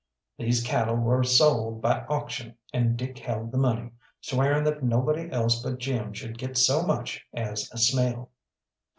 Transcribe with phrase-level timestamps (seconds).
[0.39, 5.61] These cattle were sold by auction, and Dick held the money, swearing that nobody else
[5.61, 8.31] but Jim should get so much as a smell.